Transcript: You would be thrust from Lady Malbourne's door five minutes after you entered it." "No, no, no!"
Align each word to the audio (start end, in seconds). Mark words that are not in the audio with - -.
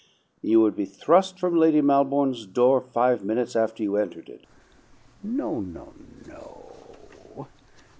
You 0.41 0.61
would 0.61 0.75
be 0.75 0.85
thrust 0.85 1.39
from 1.39 1.55
Lady 1.55 1.79
Malbourne's 1.79 2.47
door 2.47 2.81
five 2.81 3.23
minutes 3.23 3.55
after 3.55 3.83
you 3.83 3.97
entered 3.97 4.29
it." 4.29 4.47
"No, 5.21 5.59
no, 5.59 5.93
no!" 6.27 7.47